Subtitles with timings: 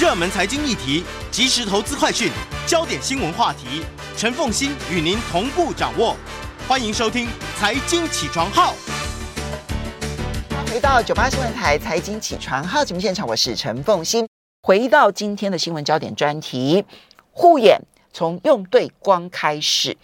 [0.00, 2.30] 热门财经议题、即时投资快讯、
[2.66, 3.84] 焦点新闻话题，
[4.16, 6.16] 陈凤欣与您同步掌握。
[6.66, 7.26] 欢迎收听
[7.58, 8.74] 《财经起床号》。
[10.72, 14.26] 回到九八新闻台《财经起床号》节目现场，我是陈凤欣。
[14.62, 16.84] 回到今天的新闻焦点专题，
[17.30, 17.78] 护眼
[18.14, 19.96] 从用对光开始。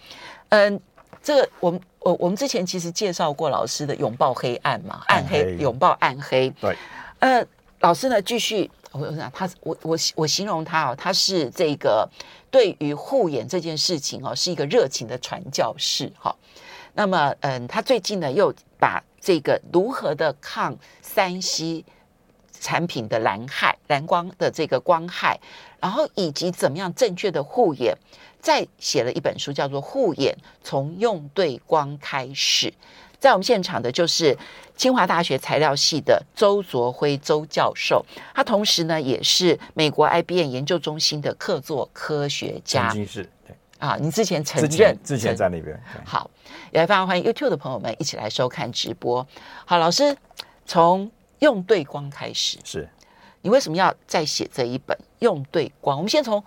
[0.49, 0.79] 嗯，
[1.23, 6.49] 这个我们我我们之前其实介绍过老师的拥抱黑暗嘛，暗黑拥抱暗黑。
[6.61, 6.77] 对，
[7.19, 7.43] 呃，
[7.79, 8.69] 老师呢继续。
[8.91, 12.09] 我我想他我我我形容他哦，他是这个
[12.49, 16.35] 对于护眼这件事情哦，是一个热情的传教士哈。
[16.93, 21.85] 那么嗯，他最近呢又把这个如何的抗三 C
[22.59, 25.39] 产品的蓝害蓝光的这个光害，
[25.79, 27.95] 然后以及怎么样正确的护眼，
[28.41, 32.67] 再写了一本书，叫做《护眼从用对光开始》。
[33.19, 34.37] 在我们现场的就是
[34.77, 42.87] 清华大学材料系的周卓辉周教授，他同时呢也是美国 IBM 研究中心的客座科学家。
[42.87, 45.77] 曾经是对啊，你之前承认之前，之前在那边。
[46.05, 46.31] 好，
[46.71, 49.27] 也非常欢迎 YouTube 的朋友们一起来收看直播。
[49.65, 50.15] 好，老师
[50.65, 52.87] 从用对光开始，是
[53.41, 55.97] 你为什么要再写这一本用对光？
[55.97, 56.41] 我们先从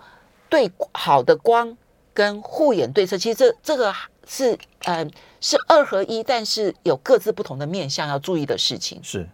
[0.49, 1.77] 对好的光
[2.15, 3.93] 跟护眼对策，其实这这个
[4.27, 5.11] 是嗯。
[5.43, 8.97] 是二合一，但是有各自不同的面向要注意的事情。
[9.03, 9.27] 是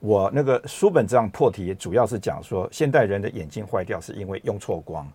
[0.00, 5.08] 我那个书本这样破题，主要是讲说现代人的眼睛坏掉是因为用错光。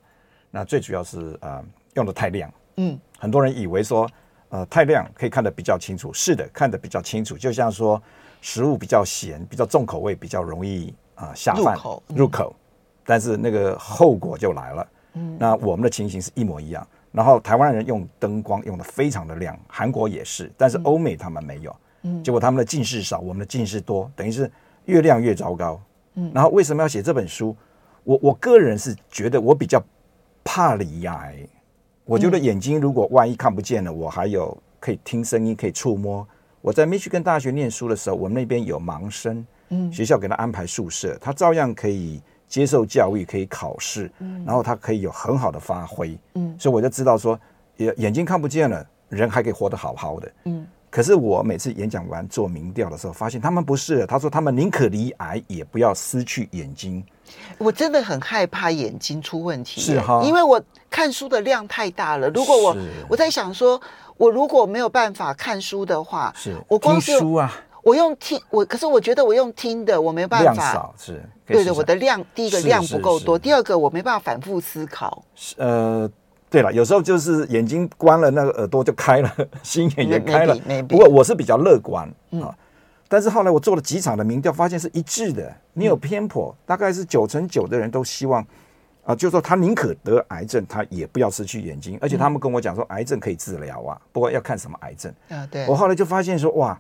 [0.50, 1.62] 那最主要是呃
[1.96, 2.50] 用的太亮。
[2.78, 4.10] 嗯，很多人以为说
[4.48, 7.38] 呃太亮可以看得比较清楚，是的，看得比较清楚。
[7.38, 8.02] 就像说
[8.40, 12.56] 食物比较咸、比较重口味，比较容易啊、呃、下饭入口，入口，
[13.04, 14.88] 但是那个后果就来了。
[15.16, 16.88] 嗯，那我们的情形是一模一样。
[17.12, 24.52] 然后台湾人用灯光用的非常的亮，韩国也是，但是欧美他们没有，嗯，结果他们的近视少，我们的近视多，等于是
[24.86, 25.82] 越亮越糟糕，
[26.16, 26.32] 嗯。
[26.34, 27.56] 然后为什么要写这本书？
[28.04, 29.82] 我我个人是觉得我比较
[30.44, 31.36] 怕离癌，
[32.06, 36.28] 我觉得眼睛如果万一看不见了，我还有可以听声音，可以触摸。
[36.62, 42.22] 我在密歇根大学念书的时候，我们那边有盲生，嗯，学校给他安排宿舍，他照样可以。
[42.48, 47.40] 接受教育可以考试，嗯，然后他可以有很好的发挥，嗯，所以我就知道说，
[47.78, 50.66] 眼眼睛看不见了，人还可以活得好好的，嗯。
[50.90, 57.04] 可是我每次演讲完做民调的时候，发现他们不是，他说他们宁可离癌，也不要失去眼睛。
[57.58, 60.60] 我真的很害怕眼睛出问题，是哈，因为我
[60.90, 62.30] 看书的量太大了。
[62.30, 62.78] 如果我
[63.10, 63.80] 我在想说，
[64.16, 67.54] 我如果没有办法看书的话，是我光是听书啊。
[67.84, 70.54] 我用听我，可是我觉得我用听的，我没办法。
[70.54, 75.24] 量少是，对的，我的量第一个量不够多，第二个我没办法反复思考。
[75.56, 76.10] 呃，
[76.50, 80.56] 对了，有时候就是眼睛关了，那个耳朵就开了， 心眼也开了。
[80.88, 82.06] 不过我是比较乐观
[82.42, 82.54] 啊，
[83.08, 88.46] 但是后来我做了几场的民调，发现是一致的，没有偏颇，大概是九成九的人都希望
[89.06, 91.98] 啊，就是说他宁可得癌症，他也不要失去眼睛。
[92.02, 95.48] 而且他们跟我讲说，癌症可以治疗啊，不过要看什么癌症啊。
[95.50, 96.78] 对，我后来就发现说，哇。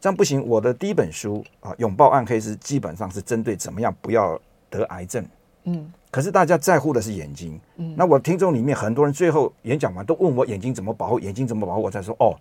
[0.00, 0.46] 这样不行。
[0.46, 5.24] 我的第一本书啊，拥抱暗黑是基本上是针对怎么样不要得癌症。
[5.64, 7.60] 嗯，可是大家在乎的是眼睛。
[7.76, 12.34] 嗯，那我听众里面很多人最后演讲完都问我眼睛怎么保护，眼睛怎么保护，我才说哦，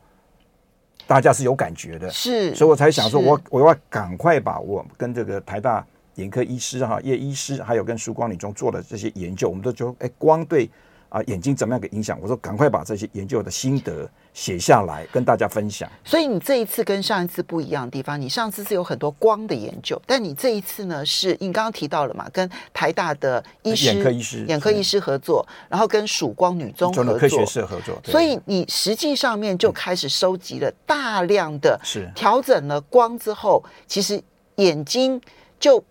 [1.06, 2.10] 大家是有感觉的。
[2.10, 5.86] 是，所以我才想说我我要赶快把我跟这个台大
[6.16, 10.70] 眼科医师哈叶医师，还有跟曙光女中做的这些研究，我们都觉得哎，光对。
[11.18, 12.20] 啊，眼睛怎么样个影响？
[12.22, 15.90] 我说赶快把这些研究的心得写下来，跟大家分享。
[16.04, 28.00] 所以你这一次跟上一次不一样的地方，你上次是有很多光的研究，但你这一次呢，是你刚刚提到了嘛，跟台大的医师、眼科医师、眼科医师合作，然后跟曙光女中合作，科学社合作。
[28.06, 34.22] 所以你实际上面就开始收集了大量的，是调整了光之后，其实
[34.58, 35.20] 眼睛
[35.60, 35.84] 就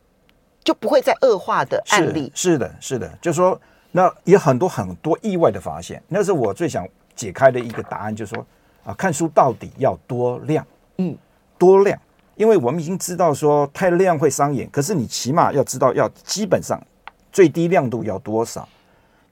[0.62, 2.30] 就不会再恶化的案例。
[2.32, 3.60] 是，是的，是的，就是说。
[3.96, 8.46] 那有很多很多意外的发现，那是我最想解开的一个答案，就是说
[8.84, 10.66] 啊，看书到底要多亮？
[10.98, 11.16] 嗯，
[11.56, 11.98] 多亮？
[12.34, 16.78] 因为我们已经知道说太亮会伤眼，可是你起码要知道要基本上
[17.32, 18.68] 最低亮度要多少。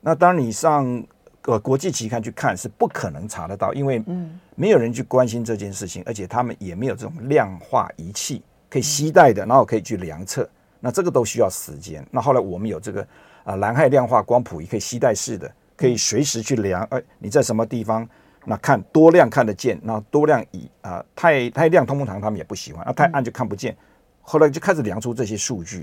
[0.01, 1.05] 那当你上
[1.43, 10.49] 呃国际期刊去看是不可能查得到，因为嗯没有人去关心这件事情，而且他们也没有这种量化仪器可以携带的，然后可以去量测。
[10.81, 12.03] 那这个都需要时间。
[12.11, 13.07] 那后来我们有这个。
[13.45, 16.83] 啊，蓝害量化光谱仪可以携带式的，可以随时去量。
[16.91, 18.09] 哎，你在什么地方？
[18.47, 23.75] 那看多亮看得见，那多亮以啊太太亮，通风堂他们也不喜欢，啊太暗就看不见。
[24.21, 25.83] 后来就开始量出这些数据。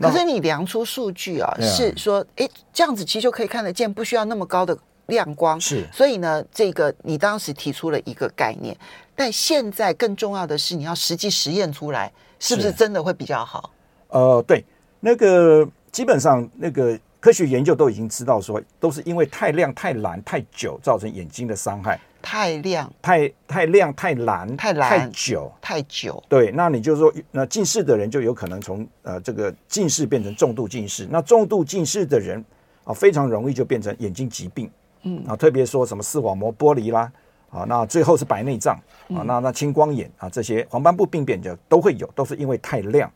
[0.00, 5.60] 可是你量出数据啊，是说，哎，这样子其实就可以看得见，不需要那么高的亮光。
[5.60, 8.76] 是，所以呢，这个你当时提出了一个概念，
[9.14, 12.10] 但现在更重要的是，你要实际实验出来，
[12.40, 13.70] 是不是真的会比较好？
[14.08, 14.64] 呃，对，
[15.00, 15.68] 那个。
[15.92, 21.98] 基本上，那个科学研究都已经知道说，都是因为太亮、太蓝、太久造成眼睛的伤害。
[22.22, 26.22] 太亮、太太亮、太蓝、太蓝、太久、太久。
[26.28, 31.08] 对，那你就说，那近视的人就有可能从呃这个近视变成重度近视。
[31.10, 32.44] 那重度近视的人
[32.84, 34.70] 啊，非常容易就变成眼睛疾病。
[35.02, 37.10] 嗯啊，特别说什么视网膜剥离啦，
[37.48, 38.78] 啊，那最后是白内障
[39.08, 43.10] 啊，那那青光眼啊，这些黄斑部病变就都会有，都是因为太亮。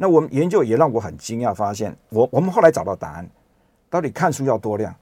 [0.00, 3.28] 那我们研究也让我很惊讶，发现我我们后来找到答案，
[3.90, 4.94] 到底看书要多亮？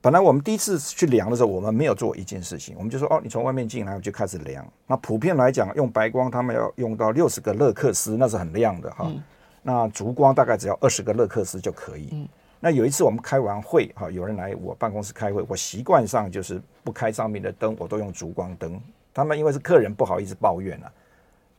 [0.00, 4.64] 本来我们第一次去量的时候，我们没有做一件事情，我们就说哦，你从外面进来我就开始量。
[4.86, 9.06] 那普遍来讲，用白光他们要用到六十个勒克斯，那是很亮的哈。
[9.08, 9.20] 嗯、
[9.60, 12.10] 那烛光大概只要二十个勒克斯就可以。
[12.12, 12.28] 嗯、
[12.60, 18.80] 那有一次我们开完会哈，有人来我办公室开会，我习惯上就是不开上面的灯，我都用烛光灯。
[19.12, 20.92] 他们因为是客人，不好意思抱怨啊，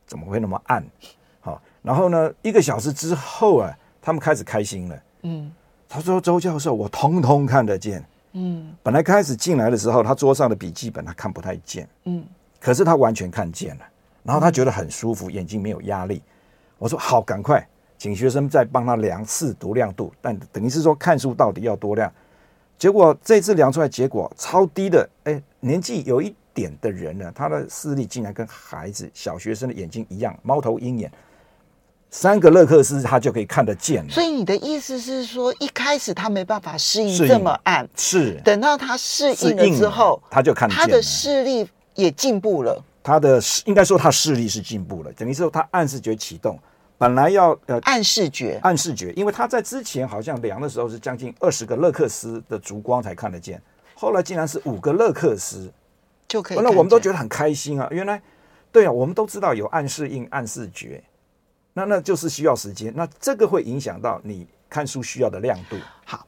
[0.06, 0.82] 怎么会那么暗？
[1.82, 5.02] 好，然后呢，一个小时之后啊，他们开始开心了。
[5.22, 5.50] 嗯，
[5.88, 8.04] 他说周教授，我通通看得见。
[8.32, 12.24] 嗯，本来开始进来的时候，他桌上的笔记本他看不太见，嗯，
[12.60, 13.84] 可是他完全看见了，
[14.22, 16.22] 然后他觉得很舒服，眼睛没有压力。
[16.78, 17.66] 我说好，赶快
[17.98, 22.10] 请学生再帮他量视读亮度，但等于是说看书到底要多亮？
[22.78, 31.10] 结果这次量出来结果超低的，哎，年纪有一点的人呢，他的视力竟然跟孩子小学生的眼睛一样，猫头鹰眼。
[32.10, 34.10] 三个勒克斯，他就可以看得见了。
[34.10, 42.82] 所以你的意思是说，一开始他没办法适应这么暗，是等到他适应了之后，他就看得见了，他的视力也进步了。
[43.02, 46.58] 他的应该说他视力是进步了，等于说他暗视觉启动，
[46.98, 53.62] 本来要呃暗视觉，暗视觉，因为他在之前好像量的时候是将近二十个勒克斯的烛光才看得见，
[53.94, 55.72] 后来竟然是五个勒克斯
[56.26, 56.58] 就可以。
[56.60, 58.20] 那我们都觉得很开心啊，原来
[58.72, 61.02] 对啊，我们都知道有暗适应、暗视觉。
[61.72, 65.76] 那那就是需要时间，那这个会影响到你看书需要的亮度。
[66.04, 66.26] 好，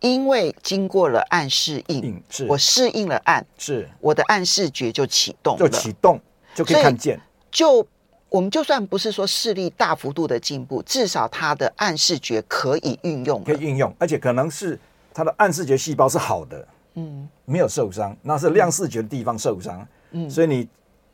[0.00, 6.18] 因为经过了暗适应，是我适应了暗，是我的暗视觉就启动了，就启动
[6.54, 7.20] 就可以看见。
[7.50, 7.86] 就
[8.30, 14.78] 我们就算不是说视力大幅度的进步，至少它的暗视觉可以运用，可以运用，而且可能是
[15.12, 20.66] 它的暗视觉细胞是好的，嗯，没有受伤，那是亮视觉的地方受伤，嗯，所以你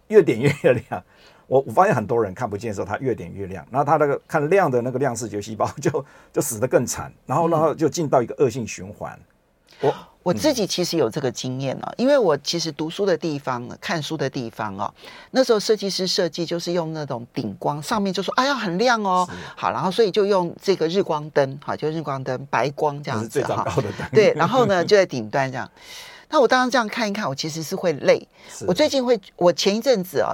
[0.07, 1.05] 越点越亮。
[1.51, 9.19] 我我发现很多人看不见的时候，他越点越亮，然后他那个看亮的那个亮视觉细胞 就就死得更惨，然后然后就进到一个恶性循环。
[9.81, 9.93] 我
[10.23, 14.95] 我自己其实有这个经验啊，因为我其实读书的地方、看书的地方哦，
[15.33, 23.67] 那时候设计师设计就是用那种顶光，上面就说哎呀很亮哦，好，然后所以就用这个日光灯，好，就日光灯白光这样子哈，
[24.13, 25.69] 对，然后呢就在顶端这样。
[26.29, 28.29] 那我当时这样看一看，我其实是会累。
[28.69, 30.33] 我最近会，我前一阵子啊。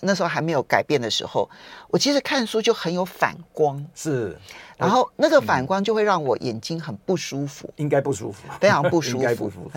[0.00, 1.48] 那时候还没有改变的时候，
[1.88, 4.38] 我其实看书就很有反光，是，
[4.76, 9.70] 然后那个反光就会让我眼睛很不舒服， 应该不舒服，非常不舒服，应该不舒服。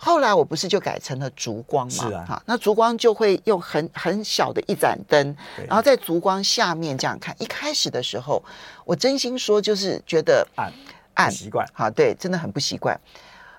[0.00, 2.08] 后来我不是就改成了烛光嘛？
[2.08, 5.36] 是啊，哈，那烛光就会用很很小的一盏灯，
[5.66, 7.34] 然后在烛光下面这样看。
[7.40, 8.40] 一开始的时候，
[8.84, 10.72] 我真心说就是觉得暗
[11.14, 12.98] 暗习惯，好，对，真的很不习惯。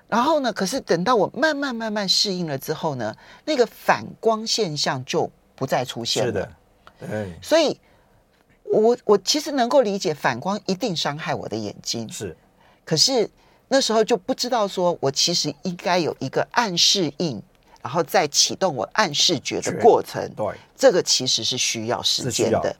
[0.08, 3.14] 然后呢，可是等到我慢慢慢慢适应了之后呢，
[3.44, 5.30] 那个反光现象就。
[5.60, 6.26] 不再出现了。
[6.26, 6.52] 是的，
[6.98, 7.38] 对。
[7.42, 7.78] 所以
[8.62, 12.10] 我，我我其实能够理解反光一定伤害我的眼睛。
[12.10, 12.34] 是，
[12.82, 13.28] 可是
[13.68, 17.42] 那时候就不知道，说我其实应该有一个暗适应，
[17.82, 20.26] 然后再启动我暗视觉的过程。
[20.34, 22.74] 对，这个其实是需要时间的。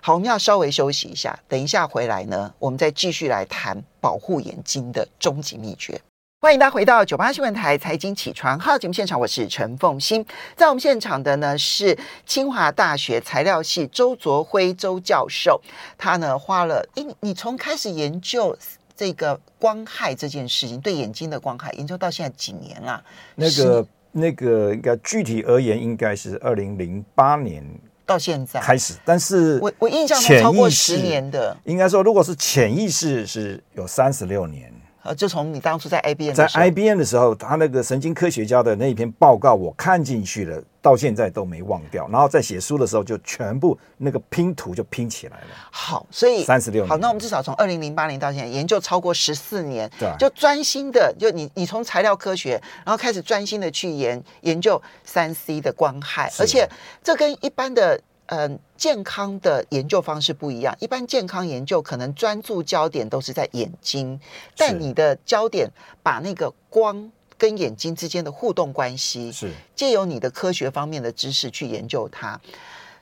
[0.00, 6.00] 好，我们要稍微休息一下，等一下回来呢，我们再继续来谈保护眼睛的终极秘诀。
[6.44, 10.26] 欢迎大家回到九八新闻台财经起床号节目现场，我是陈凤欣。
[10.56, 11.96] 在我们现场的呢是
[12.26, 15.62] 清华大学材料系周卓辉周教授，
[15.96, 18.58] 他呢花了，诶，你你从开始研究
[18.96, 23.00] 这个光害这件事情，对眼睛的光害研究到现在几年了？
[23.36, 27.64] 那个那个应该具体而言，应该是二零零八年
[28.04, 34.72] 到现在开始，但是我我印象中超过十年的，应该说如果是潜意识是有三十六年。
[35.02, 42.08] 呃，就从你当初在 IBM 在 IBM 的时候，他那个神经科学家的那一篇报告，我看进去了，到现在都没忘掉。
[42.08, 45.46] 然后在写书的时候，就全部那个拼图就拼起来了。
[45.72, 46.86] 好，所以三十六。
[46.86, 52.52] 好，那我们至少从二零零八年到现在，研究超过十四年，对，就专心的，就你你从材料科学，
[52.84, 56.68] 然后开始专心的去研研究三 C 的光害，而且
[57.02, 58.00] 这跟一般的。
[58.26, 60.74] 嗯，健康的研究方式不一样。
[60.80, 64.18] 一般健康研究可能专注焦点都是在眼睛，
[64.56, 65.68] 但你的焦点
[66.02, 72.40] 把那个光跟眼睛之间的互动关系，是借由你的科学方面的知识去研究它。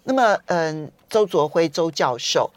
[0.03, 2.51] 那么，嗯，周卓辉周教授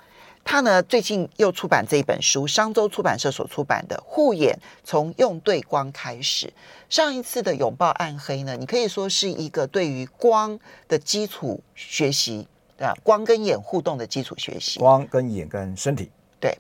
[0.46, 6.48] 他呢最近又出版这一本书，商周出版社所出版的《护眼从用对光开始》。
[6.90, 12.48] 上一次的拥抱暗黑呢，你可以说是一个对于光的基础学习，
[12.84, 12.98] 对吧？
[13.04, 16.12] 光跟眼互动的基础学习，光跟眼跟身体。
[16.40, 16.58] 对，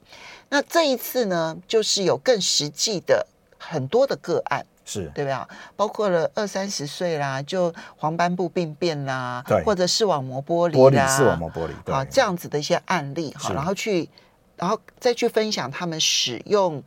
[0.49, 3.27] 那这一次呢，就是有更实际的
[3.57, 4.65] 很多的个案。
[4.85, 5.47] 是对吧？
[5.77, 14.09] 包括了二三十岁啦，就黄斑部病变啦，对，或者视网膜剥离啦，玻璃视网膜剥离，对，好，这样子的一些案例哈，然后去，
[14.57, 16.83] 然后再去分享他们使用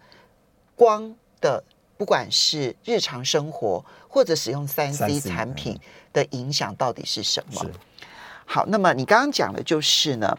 [0.74, 1.64] 光的，
[1.96, 5.80] 不管是日常生活或者使用三 C 产品
[6.12, 7.64] 的影响到底是什么？
[8.46, 8.52] 是。
[8.52, 10.38] 好，那么你刚刚讲的就是呢，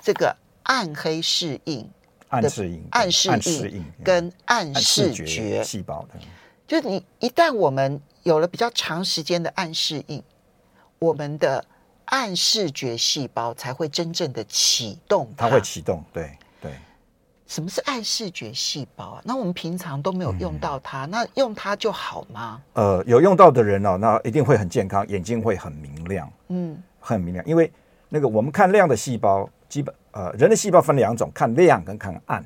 [0.00, 1.88] 这个暗黑适应、
[2.28, 6.20] 暗适应、暗适应跟暗视觉细胞的。
[6.66, 10.22] 就是你一旦我们有了比较长时间的暗适应，
[10.98, 11.64] 我们的
[12.06, 15.48] 暗视觉细胞才会真正的启动它。
[15.48, 16.72] 它会启动，对对。
[17.46, 19.22] 什么是暗视觉细胞啊？
[19.24, 22.62] 那我们平常都没有用到它，嗯、那用它就好吗？
[22.72, 27.44] 呃，有用到的人哦，那一定会很健康，眼睛会很明亮，嗯，很明亮。
[27.44, 27.70] 因为
[28.08, 32.42] 那个我们看亮的细胞，基本呃，人的细胞分两种，看亮跟看暗。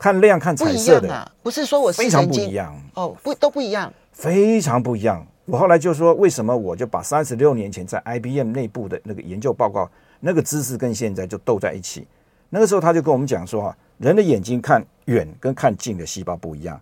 [0.00, 5.26] 看亮看彩色的，不，啊、不是说我是非常不一样哦，不都不一样，非常不一样。
[5.44, 9.90] 我后来就说，为什么我就把三十六年前在 IBM 内部的那个研究报告
[10.20, 12.06] 那个知识跟现在就斗在一起。
[12.48, 16.80] 那个时候他就跟我们讲说啊，人的眼睛看远跟看近的细胞不一样，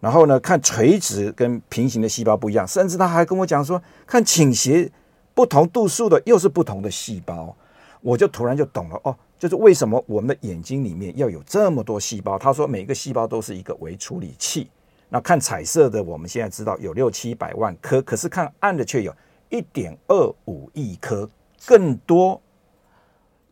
[0.00, 4.90] 然后呢，看垂直跟平行的细胞不一样，甚至他还跟我讲说，看倾斜
[5.36, 7.54] 不同度数的又是不同的细胞。
[8.00, 9.14] 我就突然就懂了哦。
[9.38, 12.38] 就是为什么我们的眼睛里面要有这么多细胞？
[12.38, 14.70] 他说每个细胞都是一个微处理器。
[15.10, 19.14] 那看彩色的，我们现在知道有六七百万颗，可是看暗的却有
[19.50, 21.28] 一点二五亿颗，
[21.66, 22.40] 更多，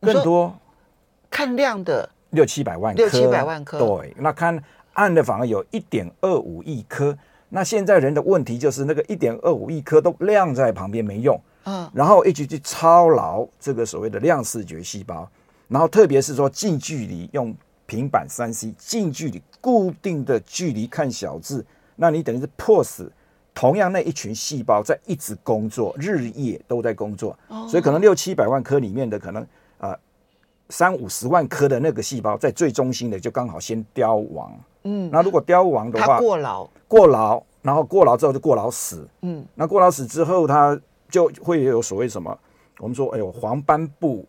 [0.00, 0.56] 更多。
[1.28, 3.78] 看亮的六七百万颗，六七百万颗。
[3.78, 4.58] 对，那看
[4.94, 7.14] 暗的反而有一点二五亿颗。
[7.50, 15.28] 那现在人的问题就是那个一点二五亿颗都亮在旁边没用，嗯，然后一直去操劳这个所谓的量视觉细胞。
[15.66, 17.52] 然后，特别是说近距离用
[17.87, 21.64] 平板三 C 近距离固定的距离看小字，
[21.97, 23.11] 那你等于是迫使
[23.54, 27.37] 同样那一群细胞在一直工作，日夜都在工作。
[27.68, 29.44] 所以可能六七百万颗里面的可能
[29.78, 29.97] 呃
[30.68, 34.52] 三五十万颗的那个细胞在最中心的就刚好先凋亡。
[34.85, 39.09] 嗯，那如果凋亡的话，过劳过劳，然后过劳之后就过劳死。
[39.23, 42.38] 嗯，那过劳死之后，它就会有所谓什么？
[42.78, 44.26] 我们说，哎呦，黄斑部。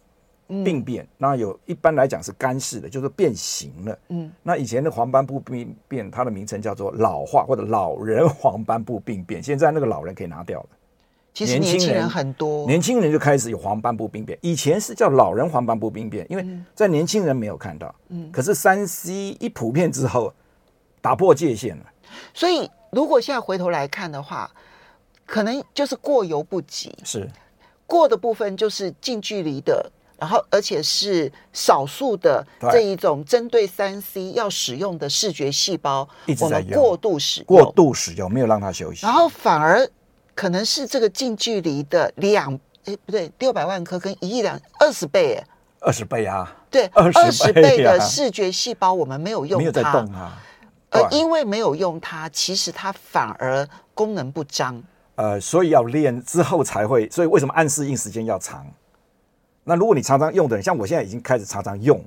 [0.47, 3.97] 病变，那有一般来讲是干式的，就是变形了。
[4.09, 9.41] 嗯，那以前的黄斑部病变，它的名称叫做老化或者老人黄斑部病变。
[9.41, 10.69] 现在那个老人可以拿掉了。
[11.33, 14.37] 其实年轻人很多，年轻人就开始有黄斑部病变。
[14.43, 17.95] 以前是叫老人黄斑部病变，因为在年轻人没有看到。
[18.09, 20.31] 嗯，可是三 C 一普遍之后，
[21.01, 21.85] 打破界限了。
[22.35, 24.51] 所以如果现在回头来看的话，
[25.25, 26.95] 可能就是过犹不及。
[27.03, 27.29] 是。
[27.87, 29.91] 过的部分就是近距离的。
[30.17, 36.07] 然后，而且是少数的这一种针对三 C 要使用的视觉细胞，
[36.39, 39.85] 我们过度使用，过度使用没有让它休息，然后反而
[40.33, 45.47] 可能是这个近距离的两，哎，不对，六百万颗跟一亿两二十倍，哎，
[45.81, 50.41] 二十倍啊，对，二十倍的视觉细胞我们没有用它，没有在动啊，
[50.91, 54.81] 而因为没有用它，其实它反而功能不彰，
[55.15, 58.65] 呃，所以要练之后才会，所以为什么暗适应时间要长？
[59.63, 62.03] 那如果你常常用的人，像我现在已经开始常常用，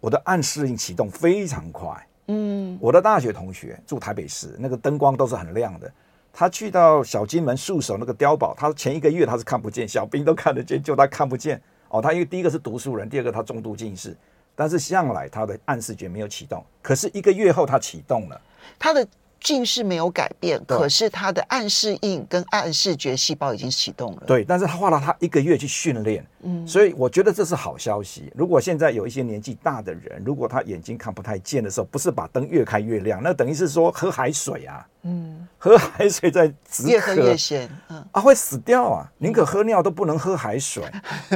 [0.00, 2.06] 我的暗适应启动非常快。
[2.26, 5.90] 嗯，我的大学同学住台北市，那个灯光都是很亮的。
[6.32, 11.60] 他去到小金门戍守那个碉堡，他前一个月他是看不见，小兵都看得见，就他看不见。
[11.88, 14.16] 哦，他因为第一个是读书人，第二个他重度近视，
[14.54, 16.64] 但是向来他的暗视觉没有启动。
[16.82, 18.40] 可是一个月后他启动了，
[18.78, 19.06] 他的。
[19.40, 24.22] 近视没有改变，可是他的暗适应跟暗视觉细胞已经启动了。
[24.26, 28.32] 对，但是他花了他一个月去训练，嗯，所以我觉得这是好消息。
[28.34, 36.52] 如果现在有一些年纪大的人，如果他眼睛看不太见的时候，不是把灯越开越亮，那等于是说喝海水啊，嗯，喝海水在
[36.84, 39.10] 越喝越咸，嗯啊，会死掉啊！
[39.18, 40.82] 宁可喝尿都不能喝海水，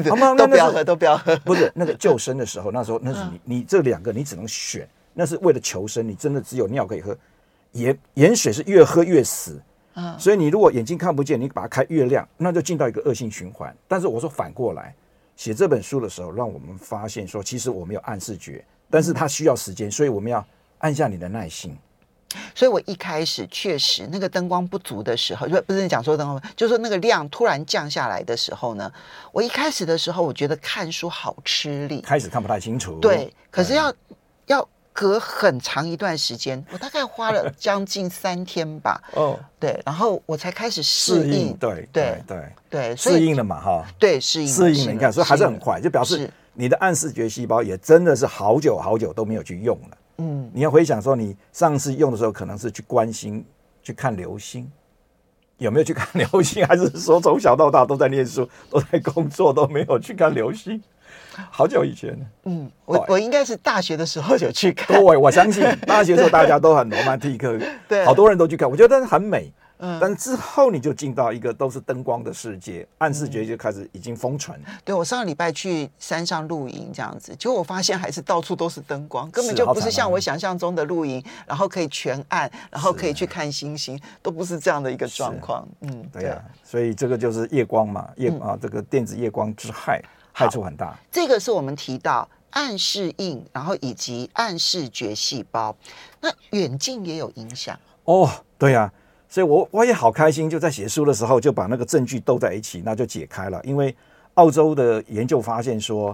[0.09, 0.35] 好吗？
[0.35, 1.37] 都不要喝，都不要喝。
[1.38, 7.16] 不是那个救生的时候，那时候那是你你这两个你只能选，那是为了求生，你真的只有尿可以喝。
[7.73, 9.61] 盐盐水是越喝越死，
[9.95, 13.75] 嗯，所以你如果眼睛看不见，你把它开越亮，那就进到一个恶性循环。
[13.88, 14.95] 但是我说反过来，
[15.37, 20.47] 写这本书的时候，让我们发现说，其实我们有暗视觉，但是它需要时间，所以我们要
[20.79, 21.76] 按下你的耐心。
[22.55, 28.91] 所以我一开始确实那个灯光不足的时候，就不是讲说灯光，就是说那个量突然降下来的时候呢，
[29.33, 32.99] 我一开始的时候我觉得看书好吃力，开始看不太清楚。
[33.00, 33.93] 对，可是要
[34.47, 39.03] 要隔很长一段时间，我大概花了 将近三天吧。
[39.15, 41.57] 哦，对，然后我才开始适应。
[41.57, 43.87] 对对对对，适应了嘛哈？
[43.99, 49.99] 对，适应适应了，你看，所以还是很快，就表示你的暗视觉细胞也真的是好久好久都没有去用了。
[50.19, 53.45] 嗯，你要回想说，你上次用的时候，可能是去关心、
[53.83, 54.71] 去看流星，
[55.57, 56.65] 有没有去看流星？
[56.69, 60.81] 还是说从小到大都在念书、都在工作，都没有去看流星？
[61.50, 62.26] 好久以前了。
[62.45, 64.97] 嗯，我我应该是大学的时候有去看。
[64.97, 69.52] 对，我相信 大学的时候大家都很罗曼蒂克， 对，好多人都去看，我觉得很美。
[69.85, 74.57] 嗯，但之后你就进到一个都是灯光的世界，暗视觉就开始已经封存。
[74.85, 85.66] 对，我上个礼拜去山上露营这样子，结果我发现还是到处都是灯光，根本就不是像我想象中的露营，然后可以全暗，然后可以去看星星，都不是这样的一个状况。
[85.81, 90.00] 嗯，对呀，所以这个就是夜光嘛，夜啊，这个电子夜光之害
[90.33, 90.99] 害处很大。
[91.11, 95.77] 这个是我们提到暗视印，然后以及暗视觉细胞，
[96.21, 98.29] 那远近也有影响哦。
[98.59, 98.93] 对呀。
[99.29, 103.59] 所以我，我我也好开心，就在写书的时候就把那个证据兜在一起，那就解开了。
[103.65, 103.97] 因为
[104.35, 106.11] 澳洲的研究发现说，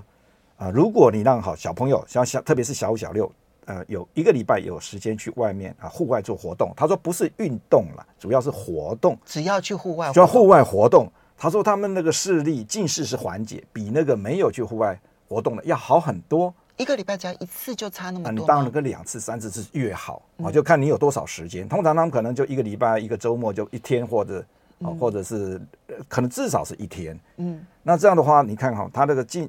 [0.57, 3.29] 啊、呃，如果你让好小朋友，像小特别是小五小六，
[3.65, 11.11] 呃，有一个礼拜有时间去外面啊户外做活动，他说不是运动了，主要是活动，只要去户外，主要户外活动。
[11.39, 16.53] 他说他们那个视力近视是缓解，比那个没有去户外活动的要好很多。
[16.77, 21.69] 一个礼拜只要一次就差那么多，你当然个两次、三次是越好啊，就看你有多少时间。
[21.69, 24.45] 通常他们可能就一个礼拜、一个周末就一天，或者
[24.83, 25.61] 啊，或者是
[26.09, 27.19] 可能至少是一天。
[27.37, 29.49] 嗯，那这样的话，你看哈，他那个近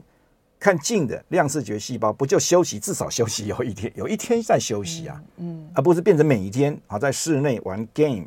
[0.60, 2.80] 看近的亮视觉细胞，不就休息？
[2.80, 8.26] 至少休息有一天，有一天在休息啊，嗯，而不是变成每一天啊在室内玩 game，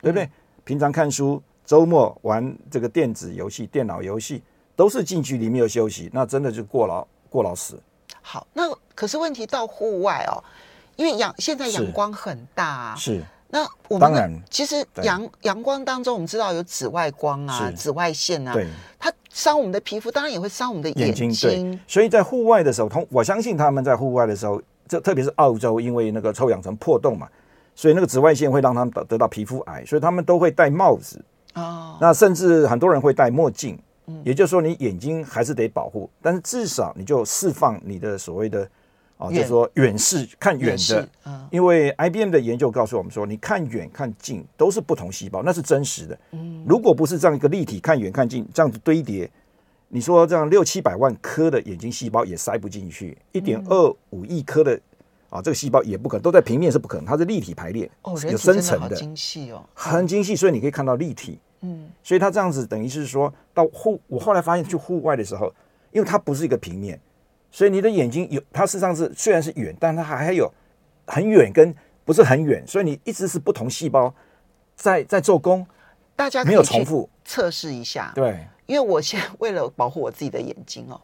[0.00, 0.28] 对不对？
[0.64, 1.40] 平常看书，
[1.70, 4.42] 周末玩这个电子游戏、电脑游戏，
[4.74, 7.80] 都是近距离没有休息，那真的就过劳过劳死。
[8.20, 10.42] 好，那可是问题到户外哦，
[10.96, 13.22] 因为阳现在阳光很大啊，是。
[13.50, 18.66] 那我们当然其实阳阳光当中，我们知道有紫外光啊、紫外线啊，对，
[18.98, 21.32] 它伤我们的皮肤，当然也会伤我们的眼睛。
[21.34, 27.28] 对，所以在户外的时候，同我相信他们在户外的时候，这特别是澳洲，因为那个臭氧层破洞嘛，
[27.76, 31.98] 所以那个紫外线会让他们得得到皮肤癌，所以他们都会戴帽子哦。
[32.00, 33.78] 那甚至很多人会戴墨镜。
[34.24, 38.68] 也就是说，你眼睛还是得保护，但是至少你就释放你的所谓的
[39.16, 41.08] 啊，就是说远视看远的，
[41.48, 46.18] 因为 IBM 的研究告诉我们说，你看远看近都是不同细胞，那是真实的。
[46.32, 49.30] 嗯如果不是这样一个立体看远看近这样子堆叠，
[49.86, 54.80] 你说这样六七百万颗的眼睛细胞也塞不进去，一点二五亿颗的
[55.30, 57.90] 啊，这个细胞也不可能都在平面是不可能，它是立体排列，
[58.28, 61.38] 有深层的，精细哦，很精细，所以你可以看到立体。
[61.62, 65.52] 嗯，所以它这样子等于是说到户，我后来发现去户外的时候，
[65.92, 66.98] 因为它不是一个平面，
[67.50, 70.50] 所以你的眼睛有它事实上是虽然是远，但它还还有
[71.06, 74.12] 很远跟不是很远，所以你一直是不同细胞
[74.74, 75.66] 在在做工，
[76.16, 81.00] 大家没有重复测试一下，对，因为我现在为了保护我自己的眼睛哦。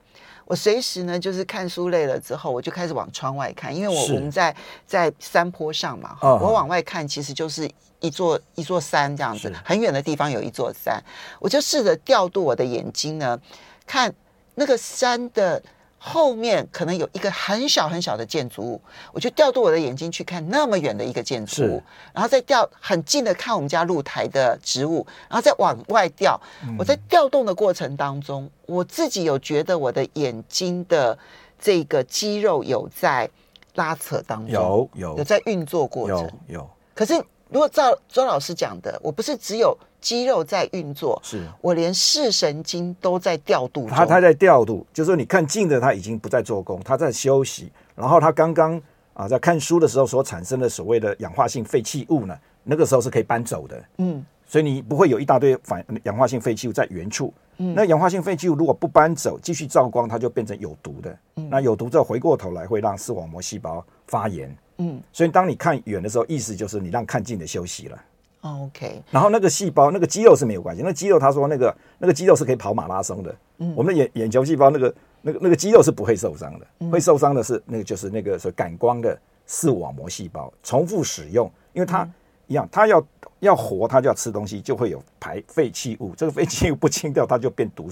[0.47, 4.57] 我随时呢，就是看书累了之后，我就开始往窗外看，因为我我们在
[4.87, 11.03] 在山坡上嘛，我往外看其实就是一座一座山这样子，很远的地方有一座山，
[11.39, 13.39] 我就试着调度我的眼睛呢，
[13.87, 14.15] 看
[14.55, 15.63] 那个山的。
[15.99, 18.81] 后面可能有一个很小很小的建筑物，
[19.13, 21.83] 我就调度我的眼睛去看那么远的一个建筑物，
[22.13, 26.41] 然后再调很近的看我们家露台的植物，然后再往外调。
[26.79, 31.19] 我在调动的过程当中，我自己有觉得我的眼睛的
[31.59, 33.29] 这个肌肉有在
[33.75, 36.71] 拉扯当中，有有有在运作过程，有有。
[36.95, 37.15] 可是
[37.57, 39.75] 如果照周老师讲的，我不是只有。
[39.99, 43.89] 肌肉在运作，是我连视神经都在调度。
[43.89, 47.73] 他他在调度，就是说你看近的，他已经不在做工，他在休息。
[47.97, 48.81] 然后他刚刚
[49.15, 53.85] 啊在看书的时候所产生的所谓的氧化性废弃物呢，那个时候是可以搬走的。
[53.97, 57.35] 嗯，所以你不会有一大堆反氧化性废弃物在原处。
[57.57, 61.19] 嗯，那氧化性废弃物如果不搬走，继续照光，它就变成有毒的。
[61.37, 64.57] 嗯，那有毒之后回过头来会让视网膜细胞发炎。
[64.79, 67.99] 嗯，所以当你看远的时候，意思就是你让看近的休息了。
[68.43, 70.83] OK，然后那个细胞，那个肌肉是没有关系。
[70.85, 73.35] 那肌肉他说那个那个肌肉是可以跑马拉松的。
[73.59, 76.67] 嗯，我们的眼眼球细胞那个那个那个肌肉是不会受伤的。
[76.79, 80.53] 嗯，会受伤的是那个就是那个说感光的视网膜细胞。
[80.63, 82.09] 重复使用，因为它
[82.47, 83.05] 一样，它要
[83.41, 86.15] 要活，它就要吃东西，就会有排废弃物。
[86.15, 87.89] 这个废弃物不清掉，它就变毒，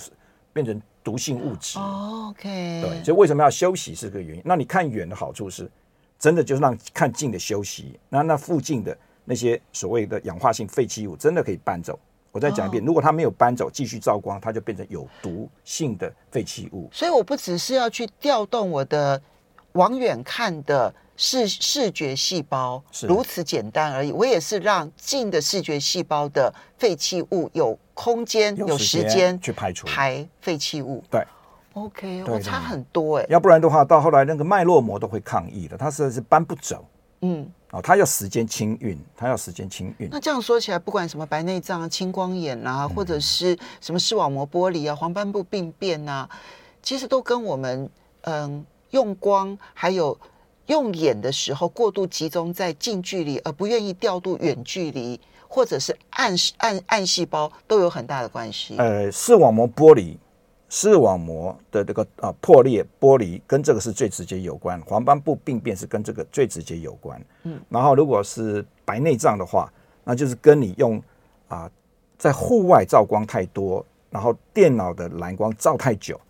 [0.53, 1.81] 变成毒性物质。
[1.81, 2.43] OK，
[2.83, 4.43] 对，所以为什么要休息是个原因。
[4.45, 5.69] 那你看远的好处是。
[6.25, 12.01] 真的就是让看近的休息，那那附近的那些所谓的氧化性废弃物真的可以搬走。
[12.33, 16.89] 我再讲一遍，哦、如果它没有搬走，继续照光，它就变成有毒性的废弃物。
[16.91, 19.21] 所以我不只是要去调动我的
[19.73, 24.11] 往远看的视视觉细胞，如此简单而已。
[24.11, 31.05] 我也是让近的视觉细胞的废弃物有空间、有时间去排除排废弃物。
[31.11, 31.23] 对
[31.75, 33.29] ，OK，我差很多哎、欸。
[33.31, 36.85] 要不然的话，到后来那个脉络膜都会抗议的，它实在是搬不走。
[37.21, 37.47] 嗯。
[37.71, 40.09] 哦，它要时间清运，它要时间清运。
[40.09, 46.29] 那这样说起来，不管什么白内障啊、青光眼啊，或者是什么视网膜剥离啊、黄斑部病变啊，
[46.85, 50.17] 其实都跟我们嗯用光还有
[50.67, 58.77] 用眼的时候过度集中在近距离，而不愿意调度远距离，或者是暗暗暗细胞，都有很大的关系。
[58.77, 60.17] 呃，视网膜剥离。
[60.77, 67.25] 视网膜的这个啊破裂剥离跟这个是最直接有关，黄斑部病变是跟这个最直接有关。
[67.45, 71.01] 嗯，然后如果是白内障的话，那就是跟你用
[71.47, 71.71] 啊
[72.19, 76.21] 在户外照光太多，然后电脑的蓝光照太久，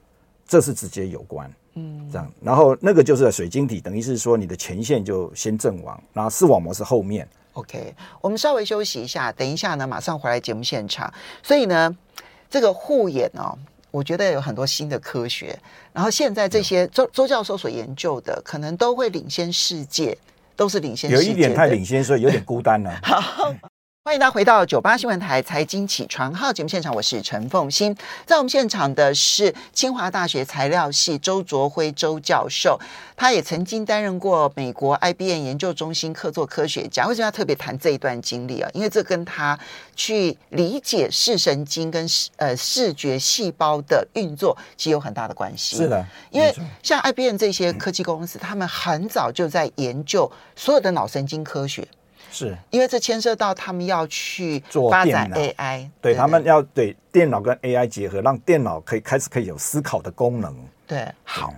[0.47, 1.51] 这是直接有关。
[1.77, 7.27] 嗯，这样，然后那个就是水晶体，等于是说你的前线就先阵亡，然后视网膜是后面。
[7.55, 11.11] OK，我们稍微休息一下，等一下呢马上回来节目现场。
[11.43, 11.97] 所以呢，
[12.51, 13.57] 这个护眼哦。
[13.95, 15.57] 我觉得有很多新的科学，
[15.93, 20.19] 然后现在这些周周教授所研究的，可能都会领先世界，
[20.57, 21.25] 都是领先世界。
[21.25, 22.99] 有一点太领先，所以有点孤单了。
[23.07, 23.55] 好。
[24.07, 27.97] 欢迎大家回到九八新闻台财经起床号节目现场，我是陈凤欣。
[28.27, 32.79] 在我们现场的是清华大学材料系周卓辉周教授，
[33.17, 37.07] 他也曾经担任过美国 IBM 研究中心客座科学家。
[37.07, 38.69] 为什么要特别谈这一段经历啊？
[38.75, 39.59] 因为这跟他
[39.97, 45.77] 去理解视神经跟视呃视觉细胞的运作其实有很大的关系。
[45.77, 51.88] 是的，因为像 IBM 这些科技公司，他们很早就在研究所有的脑神经科学。
[52.35, 52.57] 是。
[52.70, 60.55] 因为这牵涉到他们要去发展 AI，对，对他们要对电脑跟 AI 结合，让电脑可以开始可以有思考的功能。
[60.87, 61.55] 对，好，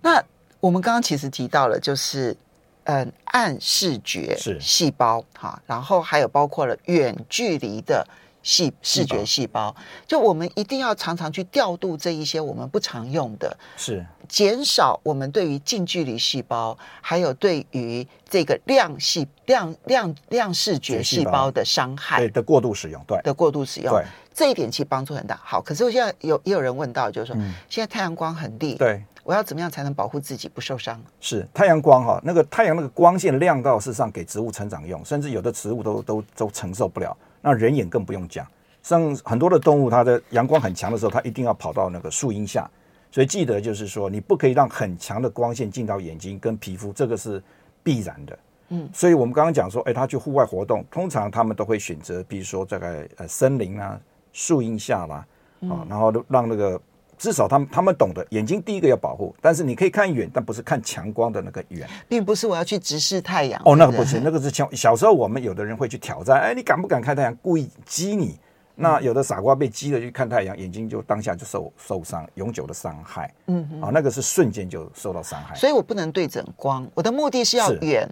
[0.00, 0.22] 那
[0.58, 2.36] 我们刚刚其实提到了，就是
[2.84, 8.06] 嗯，暗视觉细胞哈，然后还有包括了远距离的
[8.46, 9.74] 细视觉细胞，
[10.06, 14.06] 就我们一定要常常去调度这一些我们不常用的，是。
[14.28, 25.40] 减少我们对于近距离细胞，还有对于这个量细量量量视觉细胞的伤害，对的过度使用，对的过度使用，对这一点其实帮助很大。
[25.42, 31.00] 好，可是我现在有也有人问到，就是说，嗯、现在太阳光很厉，对，我要怎么样才能保护自己不受伤？
[31.20, 38.44] 是太阳光哈，那个太阳那个光线亮到事实上给植物成长用，甚至有的植物都都都承受不了，那人眼更不用讲。
[38.82, 42.68] 像很多的动物，它的阳光很强的时候，它一定要跑到那个树荫下。
[43.12, 47.40] 所以记得就是说，你不可以让很强的光线进到眼睛跟皮肤，这个是
[47.84, 48.38] 必然的。
[48.70, 53.98] 嗯，所以我们刚刚讲说，哎，他去户外活动，通常他们都会选择，比如说这个呃森林啊、
[54.32, 55.24] 树荫下啦，
[55.70, 56.80] 啊，然后让那个
[57.18, 63.60] 至少他们他们懂得眼睛第一个要保护，但是你可以看远，但不是看强光的那个远，并不是我要去直视太阳。
[63.64, 67.36] 哦，那个不是，那个是小小时候我们有的人会去挑战，哎，你敢不敢看太阳？
[67.42, 68.38] 故意激你。
[68.78, 73.32] 那有的傻瓜被激了去看太阳，眼睛就当下就受受伤，永久的伤害。
[73.46, 75.54] 嗯，啊，那个是瞬间就受到伤害。
[75.54, 78.06] 所以我不能对准光，我的目的是要远，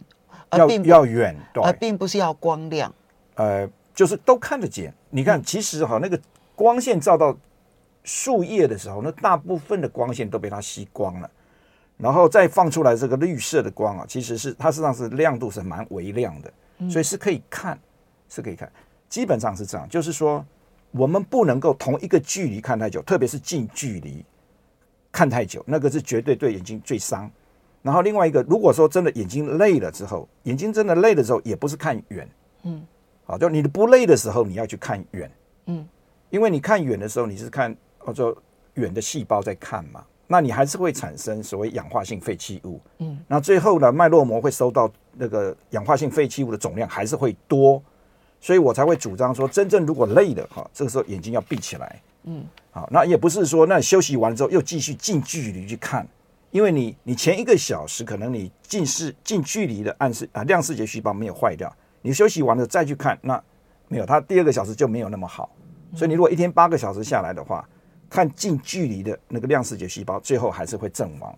[0.53, 2.91] 要要远，对，而并不是要光亮。
[3.35, 4.91] 呃，就是都看得见。
[5.11, 6.19] 你看，其实哈，那个
[6.57, 7.37] 光线照到
[8.05, 11.31] 树叶的时候，那大部分的光线都被它吸光了，
[11.97, 16.53] 然后再放出来这个绿色的光啊，其实是它实际上是亮度是蛮微亮的，
[16.89, 17.77] 所以是可以看，
[18.29, 18.71] 是可以看。
[19.09, 20.45] 基本上是这样，就是说。
[20.97, 24.25] 我们不能够同一个距离看太久，特别是近距离
[25.11, 27.29] 看太久，那个是绝对对眼睛最伤。
[27.83, 32.29] 然后另外一个，如果说真的眼睛累了之后，眼睛真的累的时候，也不是看远，
[32.63, 32.81] 嗯，
[33.25, 35.29] 好，就你的不累的时候，你要去看远，
[35.67, 35.85] 嗯，
[36.31, 38.37] 因为你看远的时候，你是看或者
[38.75, 47.83] 远的细胞在看嘛，那你还是会产生所谓氧化性废弃物，嗯，那最后呢，脉络膜会收到那个氧化性废弃物的总量还是会多。
[48.41, 52.03] 所以我才会主张说，真正如果累了哈，这个时候眼睛要闭起来。
[52.25, 56.07] 嗯，好，那也不是说，那休息完之后又继续近距离去看，
[56.51, 63.43] 因为你你前一个小时可能你近视近距离的暗视啊亮视觉细胞没有坏掉，你休息完了再去看，那
[63.89, 65.49] 没有，它第二个小时就没有那么好。
[65.95, 67.67] 所以你如果一天八个小时下来的话，
[68.15, 71.37] 看近距离的那个亮视觉细胞，最后还是会阵亡。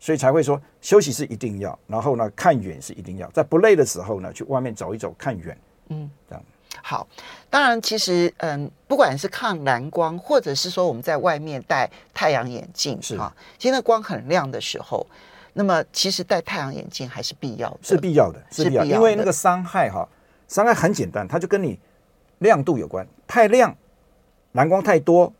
[0.00, 5.56] 所以才会说休息是一定要，然后呢看远是一定要，在不累的时候呢去外面走一走看远。
[5.88, 6.44] 嗯，这样
[6.82, 7.06] 好。
[7.50, 15.06] 当然，其实嗯，不管是抗蓝光，或者是说我们在外面戴太阳眼镜，是啊，其实那光很亮的时候，
[15.52, 20.08] 那么其实戴太阳眼镜还是必要的，是必要的，是必要，是必要的，因为那个伤害哈，
[20.48, 21.78] 伤害很简单，它就跟你
[22.40, 23.74] 亮度有关，太亮，
[24.52, 25.32] 蓝光太多，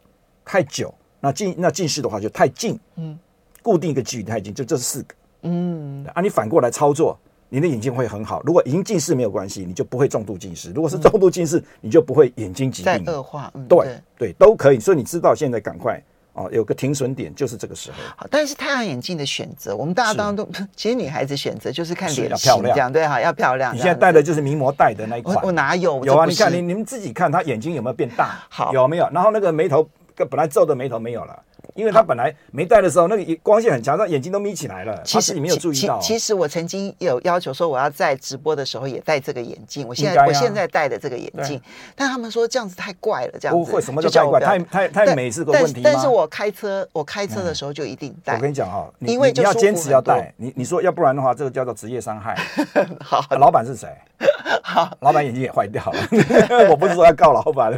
[0.44, 3.18] 太久，那近那近视的话就太近，嗯，
[3.62, 7.18] 固定一个距离太近，就这四个，嗯，啊，你反过来操作。
[7.50, 8.42] 你的眼睛会很好。
[8.44, 13.48] 如果已经近视没有关系，你就不会重度近视；如果是重度近视，嗯、你就不会眼睛疾病恶化。
[13.54, 14.80] 嗯、对对，都可以。
[14.80, 16.02] 所以你知道现在赶快
[16.32, 17.98] 哦，有个停损点就是这个时候。
[18.16, 23.72] 好，但是太阳眼镜的选择，我们大家当中都 其实女孩子选择就是看脸型，漂亮，这样对哈，要漂亮。
[23.72, 26.04] 你现在戴的就是名模戴的那一款，我，我哪有？
[26.04, 28.44] 有啊，你看你你们自己看，她眼睛有没有变大？
[28.48, 29.08] 好，有没有？
[29.12, 31.42] 然后那个眉头，本来皱的眉头没有了。
[31.74, 35.02] 因为他本来没戴的时候，那个光线很强，他眼睛都眯起来了。
[35.02, 35.98] 其实你没有注意到。
[35.98, 39.88] 其实我曾经有要求说，我要在直播的时候也戴这个眼镜。
[39.88, 41.60] 我现在我现在戴的这个眼镜，
[41.96, 43.58] 但他们说这样子太怪了，这样子。
[43.58, 44.40] 不会，什么叫太怪？
[44.40, 45.80] 太太太美是个问题吗？
[45.82, 48.34] 但是我开车，我开车的时候就一定戴。
[48.34, 50.32] 我跟你讲哈，因为你要坚持要戴。
[50.36, 52.36] 你你说要不然的话，这个叫做职业伤害。
[53.02, 53.88] 好，老板是谁？
[54.62, 55.98] 好，老板眼睛也坏掉了。
[56.70, 57.72] 我不是说要告老板，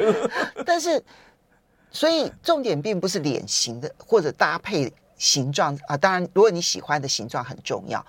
[0.66, 1.02] 但是。
[1.96, 8.04] 所以重点并不是脸型的或者搭配形状啊，当然如果你喜欢的形状很重要，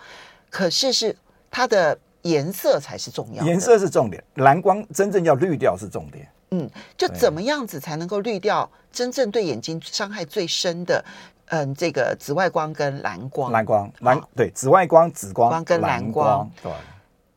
[0.50, 1.15] 可是是
[1.50, 3.50] 它的颜色才是重要的。
[3.50, 6.28] 颜色是重点，蓝光真正要滤掉是重点。
[6.52, 11.02] 嗯，就怎么样子才能够滤掉真正对眼睛伤害最深的？
[11.45, 13.54] 嗯，这个紫外光跟蓝光。
[13.54, 16.28] 蓝光，蓝对紫外光、紫光，光跟蓝光。
[16.28, 16.73] 蓝光对，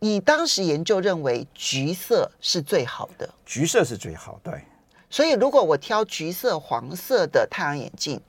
[0.00, 3.28] 你当时研究认为橘色是最好的。
[3.46, 4.64] 橘色是最好，对。
[5.10, 8.20] 所以，如果我挑橘色、黄色的太阳眼镜，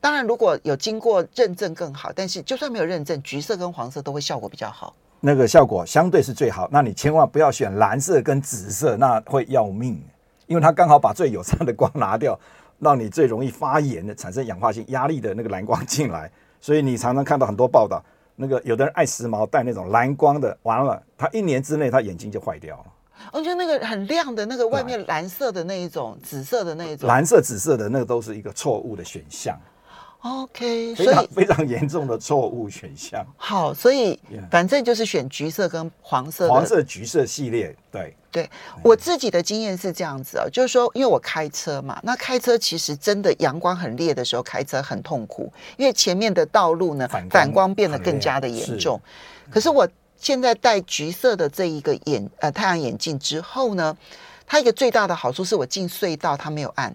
[0.00, 2.12] 当然如果有经过认证更好。
[2.12, 4.94] 但是，就算没有认证，橘色跟黄色都会效果比较好。
[5.20, 6.68] 那个效果相对是最好。
[6.72, 10.02] 那你千万不要选蓝色跟紫色，那会要命，
[10.46, 12.38] 因为它刚好把最友善的光拿掉，
[12.80, 16.30] 让你最容易发炎的、产生氧化性压力的那个蓝光进来。
[16.60, 22.84] 所以你常常看到很多报道，那个有的人爱时髦，戴那种蓝光的，完了，他一年之内他眼睛就坏掉了。
[23.32, 29.58] 我就那个很亮的那个外面蓝色的那一种，紫色的那一种，蓝色、紫色的那个都是一个错误的选项。
[30.20, 33.22] OK，所以非常严重的错误选项。
[33.36, 34.18] 好，所以
[34.50, 37.76] 反正就是选橘色跟黄色，黄色、橘色系列。
[37.90, 38.50] 对对，
[38.82, 49.00] 我自己的经验是这样子啊，就是说，因为我开车嘛，那开车其实真的阳光很烈的时候开车很痛苦，因为前面的道路呢反光变得更加的严重。
[49.50, 49.86] 可是我。
[50.16, 53.96] 现在戴橘色的这一个眼呃太阳眼镜之后呢，
[54.46, 56.94] 它一个最大的好处是我进隧道它没有暗，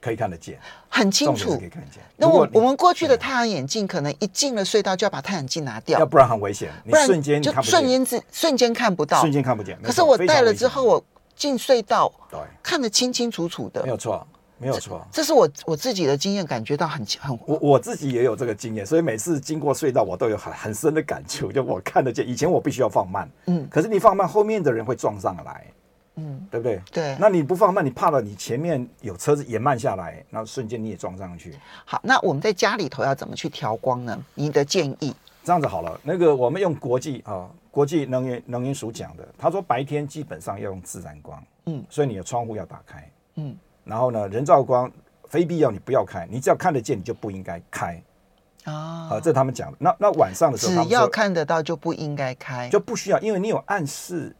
[0.00, 1.56] 可以看得见，很清楚。
[1.56, 2.02] 可以看得见。
[2.16, 9.76] 那我我们过去的太阳眼镜可能一进了隧道就要把太阳镜拿掉，要不然很危险，不然瞬间就瞬间之瞬间看不到，瞬间看不见。
[9.82, 14.24] 可是我戴了之后，我进隧道对看得清清楚楚的，没有错。
[14.62, 17.36] 没有错，这，是我我自己的经验，感觉到很很。
[17.46, 21.50] 我我自己也有这个经验，所以每次经过隧道，我都有很很深的感触。
[21.50, 25.66] 就我看得见，以前我必须要放慢，嗯，可是你放慢，后面的人会撞上来，
[26.14, 26.80] 嗯，对不对？
[26.92, 27.16] 对。
[27.18, 31.56] 那你不放慢，你怕了，你前面有车子也慢下来，那瞬间你也撞上去。
[31.84, 34.16] 好，那我们在家里头要怎么去调光呢？
[34.34, 35.12] 你的建议？
[35.44, 44.90] 这样子好了，那个我们用国际啊，国际能源能源署讲的，他说白天基本上要用自然光，嗯，所以你的窗户要打开，嗯，然后呢，人造光。
[45.28, 48.02] 非必要你不要开，你只要看得见你就不应该开
[48.64, 49.06] 啊。
[49.08, 49.78] 好，这是他们讲的。
[49.80, 54.36] 那那晚上的时候，只要看得到就不应该开，就不需要，因为你有暗示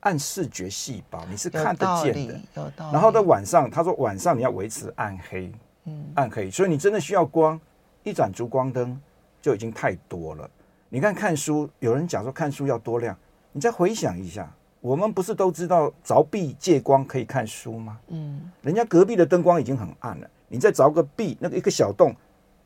[0.00, 2.40] 暗视觉细胞，你是看得见的。
[2.56, 2.92] 有道理。
[2.92, 5.52] 然后在晚上，他说晚上你要维持暗黑，
[5.84, 7.60] 嗯，暗黑，所以你真的需要光，
[8.02, 9.00] 一盏烛光灯
[9.40, 10.50] 就已经太多了。
[10.88, 13.16] 你看看书，有人讲说看书要多亮，
[13.52, 14.52] 你再回想一下。
[14.82, 17.98] 我们不是都知道凿壁借光可以看书吗？
[18.08, 22.12] 嗯，人家隔壁的灯光已经很暗了，你再凿个壁，那个一个小洞，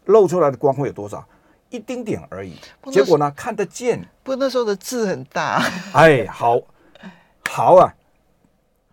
[0.07, 1.23] 露出来的光会有多少？
[1.69, 2.57] 一丁点而已。
[2.91, 4.01] 结果呢，看得见。
[4.23, 5.63] 不过那时候的字很大。
[5.93, 6.59] 哎，好，
[7.51, 7.93] 好啊。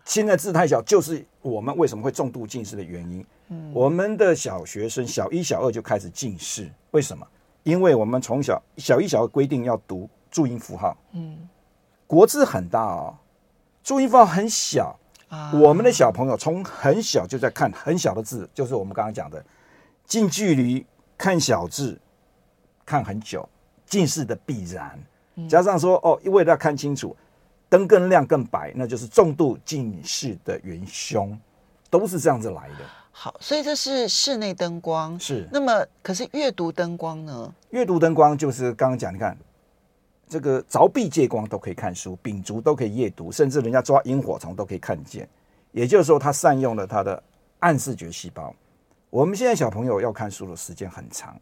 [0.03, 3.25] 现在字太小，就是我们为什么会重度近视的原因。
[3.47, 7.25] 嗯，我们的小学生小一、小二就开始近视，为什么？
[7.63, 10.97] 因为我们从小小一、小二规定要读注音符号。
[11.13, 11.47] 嗯。
[12.13, 13.15] 国字很大哦，
[13.83, 14.95] 注音符号很小。
[15.29, 19.43] 啊、我们的小朋友从很小就在看很小的字，就是我们刚刚讲的
[20.05, 20.85] 近距离
[21.17, 21.99] 看小字，
[22.85, 23.49] 看很久，
[23.87, 24.99] 近视的必然。
[25.49, 27.17] 加上说哦，为了要看清楚，
[27.67, 31.35] 灯更亮更白，那就是重度近视的元凶，
[31.89, 32.85] 都是这样子来的。
[33.11, 35.49] 好，所以这是室内灯光是。
[35.51, 37.51] 那么，可是阅读灯光呢？
[37.71, 39.35] 阅读灯光就是刚刚讲，你看。
[40.33, 45.29] 这个凿壁借光都可以看书，秉烛都可以夜读，甚至人家抓萤火虫都可以看见。
[45.71, 47.21] 也就是说，他善用了他的
[47.59, 48.51] 暗视觉细胞。
[49.11, 51.39] 我们现在小朋友要看书的时间很长，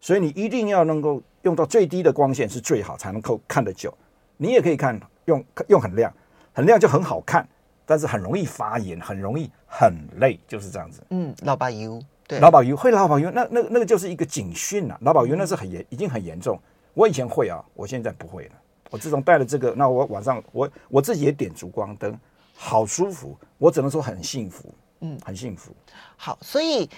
[0.00, 3.92] 所以你一定要能够用到最低的光线是最好，才能够看得久。
[4.38, 6.10] 你也可以看用用很亮，
[6.54, 7.46] 很亮就很好看，
[7.84, 11.02] 但是很容易发炎，很容易很累，就是这样子。
[11.10, 14.96] 嗯，老把油，对，老把油会老把油，那那那个就是一个警讯啊。
[15.02, 16.58] 老把油那是很严，已经很严重。
[16.94, 18.52] 我以前会啊，我现在不会了。
[18.90, 22.16] 我自从带了这个，那我晚上我我自己也点烛光灯，
[22.54, 23.36] 好舒服。
[23.58, 25.74] 我只能说很幸福，嗯，很幸福。
[26.16, 26.88] 好，所以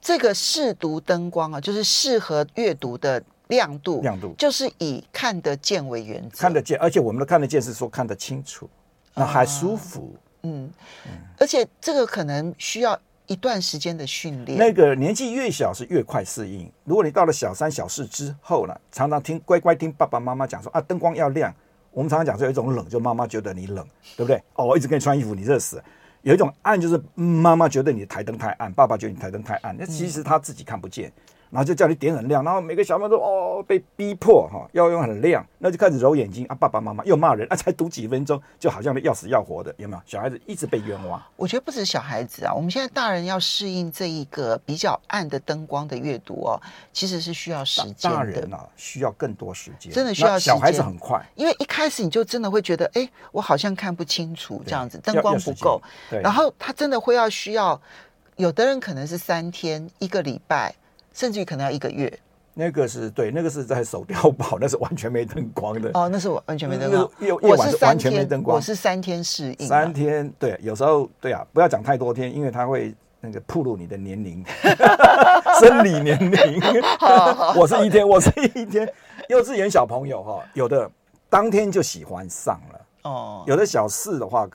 [0.00, 8.68] 这个适读灯光啊，就是适合阅读的亮度，亮度就是以看得见为原则，看得见，而且我们的看得见是说看得清楚，
[9.14, 10.16] 那还舒服。
[10.16, 10.70] 啊、嗯，
[11.06, 12.98] 嗯，而且这个可能需要。
[13.26, 16.70] 一段时间的训练，那个年纪越小是越快适应。
[16.84, 21.54] 如果你到了小三、小四之后呢，常常听乖乖听爸爸妈妈讲说啊，灯光要亮。
[21.90, 24.42] 我们常常讲说有一种冷，就妈妈觉得你冷，对不对？
[24.56, 25.82] 哦，我一直给你穿衣服，你热死。
[26.22, 31.12] 有一种暗，就是妈妈觉得你的台灯太暗，爸爸觉得你台灯太暗，那其实他自己看不见。
[31.54, 40.02] 嗯然后就叫你点很亮，然后每个小朋友都哦被逼迫哈、哦、要用很亮，那就开始揉眼睛啊，爸爸妈妈又骂人啊，才读几分钟就好像要死要活的，有没有？
[40.04, 41.22] 小孩子一直被冤枉。
[41.36, 46.60] 我觉得不止小孩子啊，我们现在大人要适应这一个比较暗的灯光的阅读哦，
[46.92, 48.16] 其实是需要时间的。
[48.16, 50.54] 大人啊，需要更多时间，真的需要时间。
[50.54, 55.80] 小孩子很快，因为一开始你就真的会觉得，哎，我好像看不清楚这样子，灯光不够。
[56.10, 56.20] 对。
[56.20, 57.80] 然后他真的会要需要，
[58.34, 60.74] 有的人可能是三天、一个礼拜。
[61.14, 62.12] 甚至于可能要一个月，
[62.52, 65.90] 那个是对，那个是在手碉堡， 那是完全没灯光的。
[65.94, 67.10] 哦，那是完全没灯光。
[67.20, 68.56] 夜夜晚是完全没灯光。
[68.56, 69.68] 我是三天适应。
[69.68, 74.44] 三天，对，有时候对啊，不要讲太多天，因为它会那个暴露你的年龄，
[75.62, 76.60] 生理年龄。
[77.56, 78.92] 我是一天，我是一天。
[79.28, 80.90] 幼稚园小朋友哈，有的
[81.30, 82.80] 当天就喜欢上了。
[83.02, 83.44] 哦。
[83.46, 84.48] 有的小四的话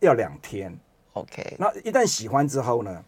[0.00, 0.76] 要两天。
[1.12, 1.56] OK。
[1.56, 3.04] 那一旦喜欢之后呢？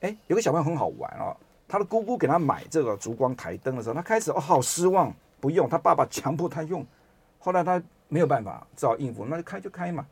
[0.00, 1.34] 哎，有个小朋友很好玩哦。
[1.68, 5.68] 他的姑姑给他买这个烛光台灯的时候，他开始哦好失望，不用。
[5.68, 6.84] 他爸爸强迫他用，
[7.38, 10.06] 后来他没有办法，只好应付，那就开就开嘛。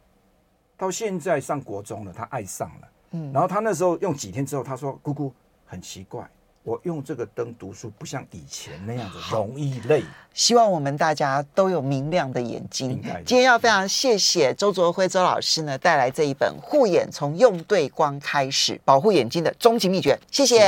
[0.77, 2.89] 到现在上国中了，他爱上了。
[3.13, 5.33] 嗯，然后他那时候用几天之后，他说：“姑姑
[5.65, 6.29] 很奇怪。”
[6.65, 10.03] 我用这个灯读书不像以前那样子容易累。
[10.33, 12.99] 希望我们大家都有明亮的眼睛。
[13.27, 20.19] 今天要非常谢谢周卓辉周老师呢，带来这一本护眼从用对光开始保护眼睛的终极秘诀。
[20.31, 20.59] 谢谢。